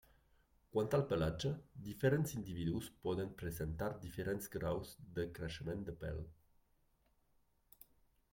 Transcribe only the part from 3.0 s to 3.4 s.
poden